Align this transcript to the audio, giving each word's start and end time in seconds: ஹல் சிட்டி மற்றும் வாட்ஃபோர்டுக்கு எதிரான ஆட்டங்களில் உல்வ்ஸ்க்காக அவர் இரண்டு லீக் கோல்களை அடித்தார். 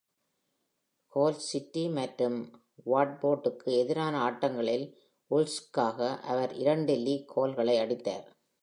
ஹல் 1.13 1.41
சிட்டி 1.47 1.83
மற்றும் 1.89 2.37
வாட்ஃபோர்டுக்கு 2.85 3.69
எதிரான 3.81 4.15
ஆட்டங்களில் 4.19 4.85
உல்வ்ஸ்க்காக 5.31 5.99
அவர் 6.31 6.53
இரண்டு 6.53 6.95
லீக் 6.97 7.31
கோல்களை 7.35 7.77
அடித்தார். 7.79 8.25